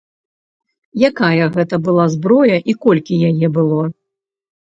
[1.09, 3.83] Якая гэта была зброя, і колькі яе было?